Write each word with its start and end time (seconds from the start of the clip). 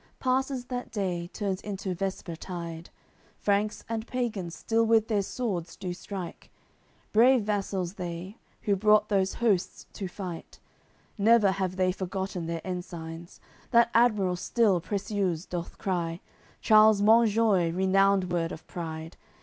AOI. 0.01 0.03
CCLVIII 0.15 0.19
Passes 0.19 0.65
that 0.65 0.91
day, 0.91 1.27
turns 1.27 1.61
into 1.61 1.93
vesper 1.93 2.35
tide. 2.35 2.89
Franks 3.37 3.85
and 3.87 4.07
pagans 4.07 4.55
still 4.55 4.83
with 4.83 5.07
their 5.09 5.21
swords 5.21 5.75
do 5.75 5.93
strike. 5.93 6.49
Brave 7.11 7.43
vassals 7.43 7.93
they, 7.93 8.37
who 8.63 8.75
brought 8.75 9.09
those 9.09 9.35
hosts 9.35 9.85
to 9.93 10.07
fight, 10.07 10.59
Never 11.19 11.51
have 11.51 11.75
they 11.75 11.91
forgotten 11.91 12.47
their 12.47 12.61
ensigns; 12.63 13.39
That 13.69 13.91
admiral 13.93 14.37
still 14.37 14.81
"Preciuse" 14.81 15.47
doth 15.47 15.77
cry, 15.77 16.19
Charles 16.61 17.03
"Monjoie," 17.03 17.69
renowned 17.71 18.31
word 18.33 18.51
of 18.51 18.65
pride. 18.65 19.17